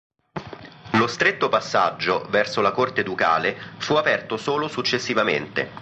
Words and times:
Lo 0.93 1.05
stretto 1.05 1.47
passaggio 1.47 2.25
verso 2.31 2.59
la 2.61 2.71
corte 2.71 3.03
ducale 3.03 3.55
fu 3.77 3.93
aperto 3.93 4.35
solo 4.35 4.67
successivamente. 4.67 5.69